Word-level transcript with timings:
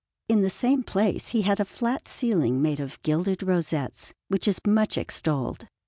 In 0.27 0.41
the 0.41 0.49
same 0.49 0.81
place 0.81 1.27
he 1.27 1.43
had 1.43 1.59
a 1.59 1.63
flat 1.63 2.07
ceiling 2.07 2.59
made 2.59 2.79
of 2.79 2.99
gilded 3.03 3.43
rosettes, 3.43 4.15
which 4.29 4.47
is 4.47 4.59
much 4.65 4.97
extolled. 4.97 5.67